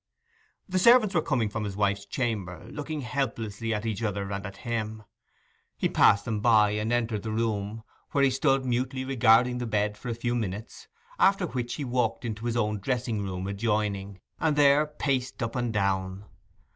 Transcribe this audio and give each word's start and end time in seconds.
The 0.67 0.79
servants 0.79 1.13
were 1.13 1.21
coming 1.21 1.47
from 1.47 1.63
his 1.63 1.75
wife's 1.77 2.07
chamber, 2.07 2.67
looking 2.71 3.01
helplessly 3.01 3.71
at 3.71 3.85
each 3.85 4.01
other 4.01 4.31
and 4.31 4.43
at 4.47 4.57
him. 4.65 5.03
He 5.77 5.89
passed 5.89 6.25
them 6.25 6.39
by 6.39 6.71
and 6.71 6.91
entered 6.91 7.21
the 7.21 7.29
room, 7.31 7.83
where 8.09 8.23
he 8.23 8.31
stood 8.31 8.65
mutely 8.65 9.05
regarding 9.05 9.59
the 9.59 9.67
bed 9.67 9.99
for 9.99 10.09
a 10.09 10.15
few 10.15 10.33
minutes, 10.33 10.87
after 11.19 11.45
which 11.45 11.75
he 11.75 11.85
walked 11.85 12.25
into 12.25 12.47
his 12.47 12.57
own 12.57 12.79
dressing 12.79 13.21
room 13.21 13.45
adjoining, 13.45 14.19
and 14.39 14.55
there 14.55 14.87
paced 14.87 15.43
up 15.43 15.55
and 15.55 15.71
down. 15.71 16.25